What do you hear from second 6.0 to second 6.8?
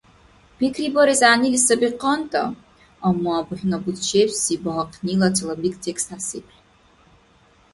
хӀясибли